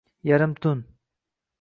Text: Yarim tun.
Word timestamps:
Yarim 0.23 0.55
tun. 0.55 0.85